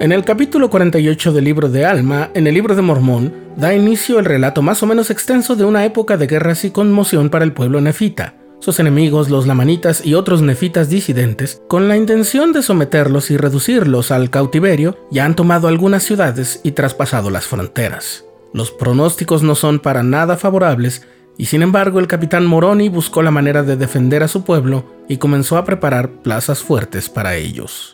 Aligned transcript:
En 0.00 0.10
el 0.10 0.24
capítulo 0.24 0.70
48 0.70 1.32
del 1.32 1.44
libro 1.44 1.68
de 1.68 1.86
Alma, 1.86 2.30
en 2.34 2.48
el 2.48 2.54
libro 2.54 2.74
de 2.74 2.82
Mormón, 2.82 3.32
da 3.56 3.74
inicio 3.74 4.18
el 4.18 4.24
relato 4.24 4.60
más 4.60 4.82
o 4.82 4.86
menos 4.86 5.08
extenso 5.08 5.54
de 5.54 5.64
una 5.64 5.84
época 5.84 6.16
de 6.16 6.26
guerras 6.26 6.64
y 6.64 6.72
conmoción 6.72 7.30
para 7.30 7.44
el 7.44 7.52
pueblo 7.52 7.80
nefita, 7.80 8.34
sus 8.58 8.80
enemigos, 8.80 9.30
los 9.30 9.46
lamanitas 9.46 10.04
y 10.04 10.14
otros 10.14 10.42
nefitas 10.42 10.88
disidentes, 10.88 11.62
con 11.68 11.86
la 11.86 11.96
intención 11.96 12.52
de 12.52 12.62
someterlos 12.62 13.30
y 13.30 13.36
reducirlos 13.36 14.10
al 14.10 14.30
cautiverio, 14.30 14.98
ya 15.12 15.26
han 15.26 15.36
tomado 15.36 15.68
algunas 15.68 16.02
ciudades 16.02 16.60
y 16.64 16.72
traspasado 16.72 17.30
las 17.30 17.46
fronteras. 17.46 18.24
Los 18.52 18.72
pronósticos 18.72 19.44
no 19.44 19.54
son 19.54 19.78
para 19.78 20.02
nada 20.02 20.36
favorables, 20.36 21.06
y 21.38 21.46
sin 21.46 21.62
embargo 21.62 22.00
el 22.00 22.08
capitán 22.08 22.46
Moroni 22.46 22.88
buscó 22.88 23.22
la 23.22 23.30
manera 23.30 23.62
de 23.62 23.76
defender 23.76 24.24
a 24.24 24.28
su 24.28 24.44
pueblo 24.44 24.84
y 25.08 25.18
comenzó 25.18 25.56
a 25.56 25.64
preparar 25.64 26.10
plazas 26.10 26.64
fuertes 26.64 27.08
para 27.08 27.36
ellos. 27.36 27.93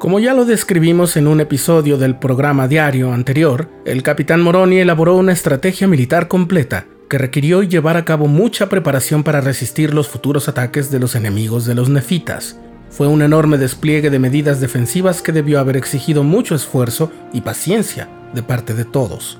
Como 0.00 0.18
ya 0.18 0.32
lo 0.32 0.46
describimos 0.46 1.18
en 1.18 1.28
un 1.28 1.42
episodio 1.42 1.98
del 1.98 2.16
programa 2.16 2.66
diario 2.66 3.12
anterior, 3.12 3.68
el 3.84 4.02
capitán 4.02 4.40
Moroni 4.40 4.78
elaboró 4.78 5.14
una 5.14 5.32
estrategia 5.32 5.86
militar 5.86 6.26
completa 6.26 6.86
que 7.10 7.18
requirió 7.18 7.62
llevar 7.62 7.98
a 7.98 8.06
cabo 8.06 8.26
mucha 8.26 8.70
preparación 8.70 9.22
para 9.22 9.42
resistir 9.42 9.92
los 9.92 10.08
futuros 10.08 10.48
ataques 10.48 10.90
de 10.90 11.00
los 11.00 11.16
enemigos 11.16 11.66
de 11.66 11.74
los 11.74 11.90
nefitas. 11.90 12.58
Fue 12.88 13.08
un 13.08 13.20
enorme 13.20 13.58
despliegue 13.58 14.08
de 14.08 14.18
medidas 14.18 14.58
defensivas 14.58 15.20
que 15.20 15.32
debió 15.32 15.60
haber 15.60 15.76
exigido 15.76 16.22
mucho 16.22 16.54
esfuerzo 16.54 17.12
y 17.34 17.42
paciencia 17.42 18.08
de 18.32 18.42
parte 18.42 18.72
de 18.72 18.86
todos. 18.86 19.38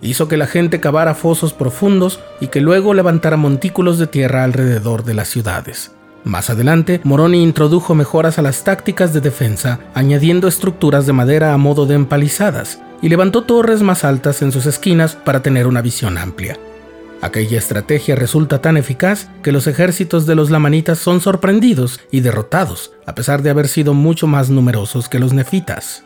Hizo 0.00 0.26
que 0.26 0.38
la 0.38 0.46
gente 0.46 0.80
cavara 0.80 1.14
fosos 1.14 1.52
profundos 1.52 2.18
y 2.40 2.46
que 2.46 2.62
luego 2.62 2.94
levantara 2.94 3.36
montículos 3.36 3.98
de 3.98 4.06
tierra 4.06 4.42
alrededor 4.42 5.04
de 5.04 5.12
las 5.12 5.28
ciudades. 5.28 5.92
Más 6.24 6.50
adelante, 6.50 7.00
Moroni 7.02 7.42
introdujo 7.42 7.94
mejoras 7.94 8.38
a 8.38 8.42
las 8.42 8.62
tácticas 8.62 9.12
de 9.12 9.20
defensa, 9.20 9.80
añadiendo 9.92 10.46
estructuras 10.46 11.04
de 11.06 11.12
madera 11.12 11.52
a 11.52 11.58
modo 11.58 11.84
de 11.84 11.94
empalizadas, 11.94 12.80
y 13.00 13.08
levantó 13.08 13.42
torres 13.42 13.82
más 13.82 14.04
altas 14.04 14.42
en 14.42 14.52
sus 14.52 14.66
esquinas 14.66 15.16
para 15.16 15.42
tener 15.42 15.66
una 15.66 15.82
visión 15.82 16.18
amplia. 16.18 16.56
Aquella 17.20 17.58
estrategia 17.58 18.14
resulta 18.14 18.60
tan 18.60 18.76
eficaz 18.76 19.28
que 19.42 19.52
los 19.52 19.66
ejércitos 19.66 20.26
de 20.26 20.34
los 20.36 20.50
lamanitas 20.50 20.98
son 20.98 21.20
sorprendidos 21.20 22.00
y 22.10 22.20
derrotados, 22.20 22.92
a 23.06 23.14
pesar 23.14 23.42
de 23.42 23.50
haber 23.50 23.68
sido 23.68 23.94
mucho 23.94 24.26
más 24.26 24.50
numerosos 24.50 25.08
que 25.08 25.18
los 25.18 25.32
nefitas. 25.32 26.04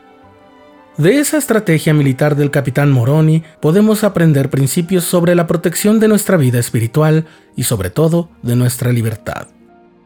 De 0.96 1.18
esa 1.18 1.36
estrategia 1.36 1.92
militar 1.92 2.36
del 2.36 2.50
capitán 2.50 2.90
Moroni 2.90 3.42
podemos 3.60 4.02
aprender 4.02 4.48
principios 4.48 5.04
sobre 5.04 5.34
la 5.34 5.46
protección 5.46 6.00
de 6.00 6.08
nuestra 6.08 6.38
vida 6.38 6.58
espiritual 6.58 7.26
y 7.54 7.64
sobre 7.64 7.90
todo 7.90 8.30
de 8.42 8.56
nuestra 8.56 8.92
libertad. 8.92 9.48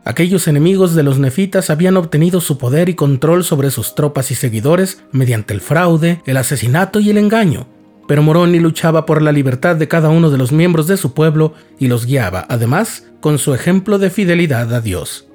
Aquellos 0.04 0.48
enemigos 0.48 0.94
de 0.94 1.02
los 1.02 1.18
nefitas 1.18 1.68
habían 1.68 1.96
obtenido 1.96 2.40
su 2.40 2.56
poder 2.56 2.88
y 2.88 2.94
control 2.94 3.44
sobre 3.44 3.70
sus 3.70 3.94
tropas 3.94 4.30
y 4.30 4.34
seguidores 4.34 5.02
mediante 5.12 5.52
el 5.52 5.60
fraude, 5.60 6.22
el 6.24 6.38
asesinato 6.38 7.00
y 7.00 7.10
el 7.10 7.18
engaño. 7.18 7.66
Pero 8.08 8.22
Moroni 8.22 8.58
luchaba 8.58 9.06
por 9.06 9.22
la 9.22 9.30
libertad 9.30 9.76
de 9.76 9.88
cada 9.88 10.08
uno 10.08 10.30
de 10.30 10.38
los 10.38 10.52
miembros 10.52 10.86
de 10.86 10.96
su 10.96 11.12
pueblo 11.12 11.54
y 11.78 11.88
los 11.88 12.06
guiaba, 12.06 12.46
además, 12.48 13.04
con 13.20 13.38
su 13.38 13.54
ejemplo 13.54 13.98
de 13.98 14.10
fidelidad 14.10 14.74
a 14.74 14.80
Dios. 14.80 15.29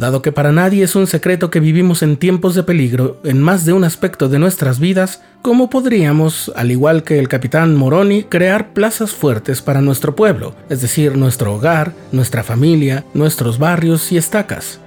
Dado 0.00 0.22
que 0.22 0.32
para 0.32 0.50
nadie 0.50 0.82
es 0.82 0.96
un 0.96 1.06
secreto 1.06 1.50
que 1.50 1.60
vivimos 1.60 2.02
en 2.02 2.16
tiempos 2.16 2.54
de 2.54 2.62
peligro 2.62 3.20
en 3.22 3.38
más 3.38 3.66
de 3.66 3.74
un 3.74 3.84
aspecto 3.84 4.30
de 4.30 4.38
nuestras 4.38 4.80
vidas, 4.80 5.20
¿cómo 5.42 5.68
podríamos, 5.68 6.50
al 6.56 6.70
igual 6.70 7.02
que 7.02 7.18
el 7.18 7.28
capitán 7.28 7.76
Moroni, 7.76 8.22
crear 8.22 8.72
plazas 8.72 9.10
fuertes 9.10 9.60
para 9.60 9.82
nuestro 9.82 10.16
pueblo, 10.16 10.54
es 10.70 10.80
decir, 10.80 11.18
nuestro 11.18 11.54
hogar, 11.54 11.92
nuestra 12.12 12.42
familia, 12.42 13.04
nuestros 13.12 13.58
barrios 13.58 14.10
y 14.10 14.16
estacas? 14.16 14.80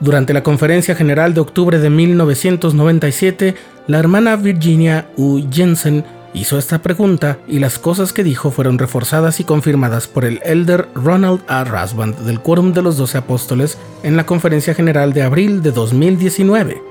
Durante 0.00 0.34
la 0.34 0.42
conferencia 0.42 0.94
general 0.94 1.32
de 1.32 1.40
octubre 1.40 1.78
de 1.78 1.88
1997, 1.88 3.54
la 3.86 3.98
hermana 3.98 4.36
Virginia 4.36 5.06
U. 5.16 5.40
Jensen 5.50 6.04
Hizo 6.34 6.58
esta 6.58 6.82
pregunta 6.82 7.38
y 7.46 7.60
las 7.60 7.78
cosas 7.78 8.12
que 8.12 8.24
dijo 8.24 8.50
fueron 8.50 8.76
reforzadas 8.76 9.38
y 9.38 9.44
confirmadas 9.44 10.08
por 10.08 10.24
el 10.24 10.40
elder 10.44 10.88
Ronald 10.92 11.42
A. 11.46 11.62
Rasband 11.62 12.18
del 12.26 12.40
Quórum 12.40 12.72
de 12.72 12.82
los 12.82 12.96
Doce 12.96 13.18
Apóstoles 13.18 13.78
en 14.02 14.16
la 14.16 14.26
Conferencia 14.26 14.74
General 14.74 15.12
de 15.12 15.22
abril 15.22 15.62
de 15.62 15.70
2019. 15.70 16.82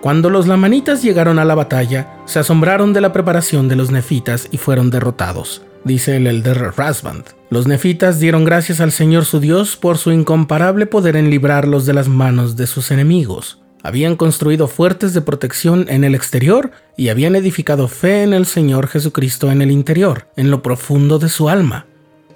Cuando 0.00 0.30
los 0.30 0.46
lamanitas 0.46 1.02
llegaron 1.02 1.38
a 1.38 1.44
la 1.44 1.54
batalla, 1.54 2.16
se 2.24 2.38
asombraron 2.38 2.94
de 2.94 3.02
la 3.02 3.12
preparación 3.12 3.68
de 3.68 3.76
los 3.76 3.90
nefitas 3.90 4.48
y 4.50 4.56
fueron 4.56 4.90
derrotados, 4.90 5.60
dice 5.84 6.16
el 6.16 6.26
elder 6.26 6.72
Rasband. 6.74 7.24
Los 7.50 7.66
nefitas 7.66 8.18
dieron 8.18 8.44
gracias 8.44 8.80
al 8.80 8.92
Señor 8.92 9.26
su 9.26 9.40
Dios 9.40 9.76
por 9.76 9.98
su 9.98 10.10
incomparable 10.10 10.86
poder 10.86 11.16
en 11.16 11.28
librarlos 11.28 11.84
de 11.84 11.92
las 11.92 12.08
manos 12.08 12.56
de 12.56 12.66
sus 12.66 12.90
enemigos 12.90 13.63
habían 13.84 14.16
construido 14.16 14.66
fuertes 14.66 15.12
de 15.12 15.20
protección 15.20 15.86
en 15.90 16.04
el 16.04 16.14
exterior 16.14 16.72
y 16.96 17.10
habían 17.10 17.36
edificado 17.36 17.86
fe 17.86 18.22
en 18.22 18.32
el 18.32 18.46
Señor 18.46 18.88
Jesucristo 18.88 19.52
en 19.52 19.60
el 19.60 19.70
interior, 19.70 20.26
en 20.36 20.50
lo 20.50 20.62
profundo 20.62 21.18
de 21.18 21.28
su 21.28 21.50
alma. 21.50 21.86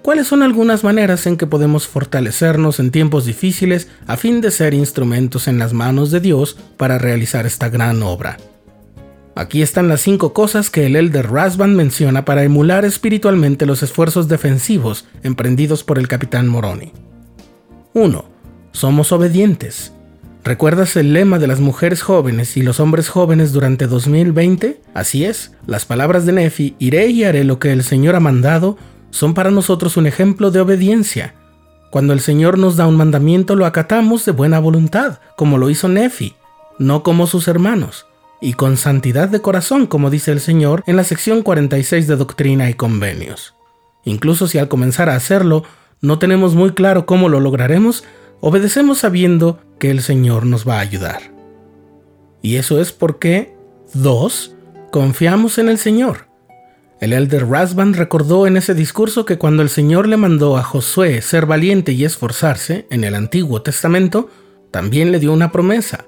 ¿Cuáles 0.02 0.26
son 0.26 0.42
algunas 0.42 0.84
maneras 0.84 1.26
en 1.26 1.38
que 1.38 1.46
podemos 1.46 1.88
fortalecernos 1.88 2.80
en 2.80 2.90
tiempos 2.90 3.24
difíciles 3.24 3.88
a 4.06 4.18
fin 4.18 4.42
de 4.42 4.50
ser 4.50 4.74
instrumentos 4.74 5.48
en 5.48 5.58
las 5.58 5.72
manos 5.72 6.10
de 6.10 6.20
Dios 6.20 6.56
para 6.76 6.98
realizar 6.98 7.46
esta 7.46 7.70
gran 7.70 8.02
obra? 8.02 8.36
Aquí 9.34 9.62
están 9.62 9.88
las 9.88 10.02
cinco 10.02 10.34
cosas 10.34 10.68
que 10.68 10.84
el 10.84 10.96
Elder 10.96 11.30
Rasband 11.30 11.74
menciona 11.74 12.26
para 12.26 12.42
emular 12.42 12.84
espiritualmente 12.84 13.64
los 13.64 13.82
esfuerzos 13.82 14.28
defensivos 14.28 15.06
emprendidos 15.22 15.82
por 15.82 15.98
el 15.98 16.08
capitán 16.08 16.46
Moroni. 16.46 16.92
1. 17.94 18.24
Somos 18.72 19.12
obedientes. 19.12 19.92
¿Recuerdas 20.44 20.96
el 20.96 21.12
lema 21.12 21.38
de 21.38 21.46
las 21.46 21.60
mujeres 21.60 22.02
jóvenes 22.02 22.56
y 22.56 22.62
los 22.62 22.80
hombres 22.80 23.08
jóvenes 23.08 23.52
durante 23.52 23.86
2020? 23.86 24.80
Así 24.94 25.24
es, 25.24 25.52
las 25.66 25.84
palabras 25.84 26.24
de 26.26 26.32
Nefi, 26.32 26.76
iré 26.78 27.08
y 27.08 27.24
haré 27.24 27.44
lo 27.44 27.58
que 27.58 27.72
el 27.72 27.82
Señor 27.82 28.14
ha 28.14 28.20
mandado, 28.20 28.78
son 29.10 29.34
para 29.34 29.50
nosotros 29.50 29.96
un 29.96 30.06
ejemplo 30.06 30.50
de 30.50 30.60
obediencia. 30.60 31.34
Cuando 31.90 32.12
el 32.12 32.20
Señor 32.20 32.58
nos 32.58 32.76
da 32.76 32.86
un 32.86 32.96
mandamiento 32.96 33.56
lo 33.56 33.66
acatamos 33.66 34.24
de 34.24 34.32
buena 34.32 34.58
voluntad, 34.58 35.20
como 35.36 35.58
lo 35.58 35.70
hizo 35.70 35.88
Nefi, 35.88 36.34
no 36.78 37.02
como 37.02 37.26
sus 37.26 37.48
hermanos, 37.48 38.06
y 38.40 38.52
con 38.52 38.76
santidad 38.76 39.28
de 39.28 39.40
corazón, 39.40 39.86
como 39.86 40.10
dice 40.10 40.30
el 40.30 40.40
Señor 40.40 40.84
en 40.86 40.96
la 40.96 41.04
sección 41.04 41.42
46 41.42 42.06
de 42.06 42.16
Doctrina 42.16 42.70
y 42.70 42.74
Convenios. 42.74 43.54
Incluso 44.04 44.46
si 44.46 44.58
al 44.58 44.68
comenzar 44.68 45.08
a 45.08 45.16
hacerlo 45.16 45.64
no 46.00 46.18
tenemos 46.18 46.54
muy 46.54 46.72
claro 46.72 47.06
cómo 47.06 47.28
lo 47.28 47.40
lograremos, 47.40 48.04
obedecemos 48.40 48.98
sabiendo 48.98 49.60
que 49.78 49.90
el 49.90 50.02
Señor 50.02 50.46
nos 50.46 50.66
va 50.66 50.76
a 50.76 50.80
ayudar. 50.80 51.32
Y 52.42 52.56
eso 52.56 52.80
es 52.80 52.92
porque, 52.92 53.54
dos, 53.94 54.54
confiamos 54.90 55.58
en 55.58 55.68
el 55.68 55.78
Señor. 55.78 56.28
El 57.00 57.12
elder 57.12 57.46
Rasband 57.46 57.94
recordó 57.94 58.46
en 58.46 58.56
ese 58.56 58.74
discurso 58.74 59.24
que 59.24 59.38
cuando 59.38 59.62
el 59.62 59.68
Señor 59.68 60.08
le 60.08 60.16
mandó 60.16 60.56
a 60.56 60.64
Josué 60.64 61.22
ser 61.22 61.46
valiente 61.46 61.92
y 61.92 62.04
esforzarse 62.04 62.86
en 62.90 63.04
el 63.04 63.14
Antiguo 63.14 63.62
Testamento, 63.62 64.28
también 64.72 65.12
le 65.12 65.20
dio 65.20 65.32
una 65.32 65.52
promesa. 65.52 66.06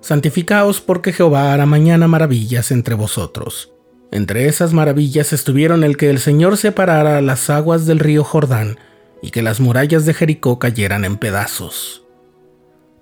Santificaos 0.00 0.80
porque 0.80 1.12
Jehová 1.12 1.52
hará 1.52 1.66
mañana 1.66 2.06
maravillas 2.06 2.70
entre 2.70 2.94
vosotros. 2.94 3.72
Entre 4.12 4.46
esas 4.46 4.72
maravillas 4.72 5.32
estuvieron 5.32 5.84
el 5.84 5.96
que 5.96 6.10
el 6.10 6.18
Señor 6.18 6.56
separara 6.56 7.20
las 7.20 7.50
aguas 7.50 7.86
del 7.86 7.98
río 7.98 8.24
Jordán 8.24 8.78
y 9.22 9.30
que 9.30 9.42
las 9.42 9.60
murallas 9.60 10.06
de 10.06 10.14
Jericó 10.14 10.58
cayeran 10.58 11.04
en 11.04 11.16
pedazos. 11.16 12.04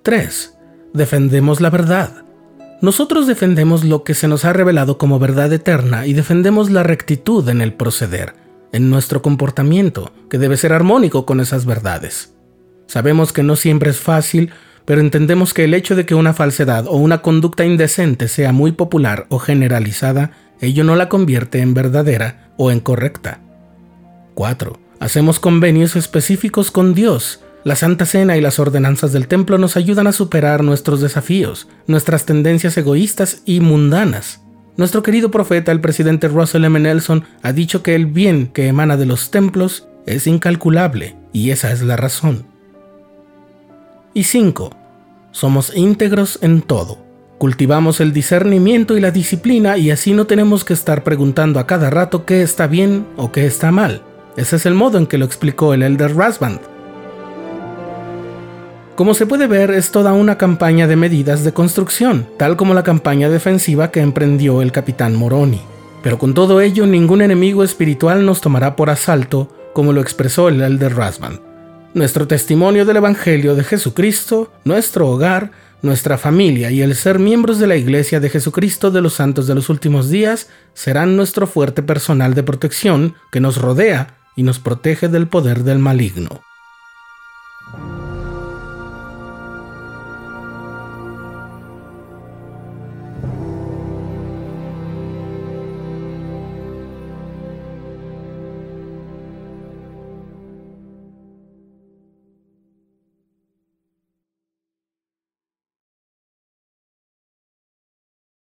3. 0.02 0.56
Defendemos 0.94 1.60
la 1.60 1.70
verdad. 1.70 2.24
Nosotros 2.80 3.26
defendemos 3.26 3.84
lo 3.84 4.04
que 4.04 4.14
se 4.14 4.28
nos 4.28 4.44
ha 4.44 4.52
revelado 4.52 4.98
como 4.98 5.18
verdad 5.18 5.52
eterna 5.52 6.06
y 6.06 6.12
defendemos 6.12 6.70
la 6.70 6.82
rectitud 6.82 7.48
en 7.48 7.60
el 7.60 7.72
proceder, 7.72 8.34
en 8.72 8.88
nuestro 8.90 9.20
comportamiento, 9.20 10.12
que 10.30 10.38
debe 10.38 10.56
ser 10.56 10.72
armónico 10.72 11.26
con 11.26 11.40
esas 11.40 11.66
verdades. 11.66 12.34
Sabemos 12.86 13.32
que 13.32 13.42
no 13.42 13.56
siempre 13.56 13.90
es 13.90 13.98
fácil, 13.98 14.50
pero 14.84 15.00
entendemos 15.00 15.52
que 15.52 15.64
el 15.64 15.74
hecho 15.74 15.94
de 15.96 16.06
que 16.06 16.14
una 16.14 16.32
falsedad 16.32 16.86
o 16.86 16.96
una 16.96 17.20
conducta 17.20 17.64
indecente 17.66 18.28
sea 18.28 18.52
muy 18.52 18.72
popular 18.72 19.26
o 19.28 19.38
generalizada, 19.38 20.30
ello 20.60 20.84
no 20.84 20.96
la 20.96 21.08
convierte 21.08 21.60
en 21.60 21.74
verdadera 21.74 22.52
o 22.56 22.70
en 22.70 22.80
correcta. 22.80 23.40
4. 24.34 24.87
Hacemos 25.00 25.38
convenios 25.38 25.94
específicos 25.94 26.70
con 26.70 26.94
Dios. 26.94 27.40
La 27.64 27.76
Santa 27.76 28.04
Cena 28.04 28.36
y 28.36 28.40
las 28.40 28.58
ordenanzas 28.58 29.12
del 29.12 29.28
templo 29.28 29.58
nos 29.58 29.76
ayudan 29.76 30.06
a 30.06 30.12
superar 30.12 30.64
nuestros 30.64 31.00
desafíos, 31.00 31.68
nuestras 31.86 32.26
tendencias 32.26 32.76
egoístas 32.76 33.42
y 33.44 33.60
mundanas. 33.60 34.40
Nuestro 34.76 35.02
querido 35.02 35.30
profeta, 35.30 35.72
el 35.72 35.80
presidente 35.80 36.28
Russell 36.28 36.64
M. 36.64 36.78
Nelson, 36.80 37.24
ha 37.42 37.52
dicho 37.52 37.82
que 37.82 37.94
el 37.94 38.06
bien 38.06 38.48
que 38.48 38.68
emana 38.68 38.96
de 38.96 39.06
los 39.06 39.30
templos 39.30 39.88
es 40.06 40.26
incalculable, 40.26 41.16
y 41.32 41.50
esa 41.50 41.72
es 41.72 41.82
la 41.82 41.96
razón. 41.96 42.46
Y 44.14 44.24
5. 44.24 44.70
Somos 45.30 45.76
íntegros 45.76 46.38
en 46.42 46.62
todo. 46.62 46.98
Cultivamos 47.38 48.00
el 48.00 48.12
discernimiento 48.12 48.96
y 48.96 49.00
la 49.00 49.12
disciplina 49.12 49.78
y 49.78 49.92
así 49.92 50.12
no 50.12 50.26
tenemos 50.26 50.64
que 50.64 50.74
estar 50.74 51.04
preguntando 51.04 51.60
a 51.60 51.66
cada 51.66 51.88
rato 51.88 52.24
qué 52.24 52.42
está 52.42 52.66
bien 52.66 53.06
o 53.16 53.30
qué 53.30 53.46
está 53.46 53.70
mal. 53.70 54.02
Ese 54.38 54.54
es 54.54 54.66
el 54.66 54.74
modo 54.74 54.98
en 54.98 55.08
que 55.08 55.18
lo 55.18 55.24
explicó 55.24 55.74
el 55.74 55.82
Elder 55.82 56.14
Rasband. 56.14 56.60
Como 58.94 59.12
se 59.14 59.26
puede 59.26 59.48
ver, 59.48 59.72
es 59.72 59.90
toda 59.90 60.12
una 60.12 60.38
campaña 60.38 60.86
de 60.86 60.94
medidas 60.94 61.42
de 61.42 61.52
construcción, 61.52 62.28
tal 62.36 62.56
como 62.56 62.72
la 62.72 62.84
campaña 62.84 63.28
defensiva 63.30 63.90
que 63.90 63.98
emprendió 63.98 64.62
el 64.62 64.70
capitán 64.70 65.16
Moroni. 65.16 65.60
Pero 66.04 66.20
con 66.20 66.34
todo 66.34 66.60
ello, 66.60 66.86
ningún 66.86 67.20
enemigo 67.20 67.64
espiritual 67.64 68.24
nos 68.24 68.40
tomará 68.40 68.76
por 68.76 68.90
asalto, 68.90 69.52
como 69.72 69.92
lo 69.92 70.00
expresó 70.00 70.48
el 70.48 70.62
Elder 70.62 70.94
Rasband. 70.94 71.40
Nuestro 71.94 72.28
testimonio 72.28 72.84
del 72.86 72.98
Evangelio 72.98 73.56
de 73.56 73.64
Jesucristo, 73.64 74.52
nuestro 74.62 75.08
hogar, 75.08 75.50
nuestra 75.82 76.16
familia 76.16 76.70
y 76.70 76.80
el 76.82 76.94
ser 76.94 77.18
miembros 77.18 77.58
de 77.58 77.66
la 77.66 77.74
Iglesia 77.74 78.20
de 78.20 78.30
Jesucristo 78.30 78.92
de 78.92 79.00
los 79.00 79.14
Santos 79.14 79.48
de 79.48 79.56
los 79.56 79.68
Últimos 79.68 80.10
Días 80.10 80.48
serán 80.74 81.16
nuestro 81.16 81.48
fuerte 81.48 81.82
personal 81.82 82.34
de 82.34 82.44
protección 82.44 83.16
que 83.32 83.40
nos 83.40 83.58
rodea 83.58 84.17
y 84.38 84.44
nos 84.44 84.60
protege 84.60 85.08
del 85.08 85.26
poder 85.26 85.64
del 85.64 85.80
maligno. 85.80 86.42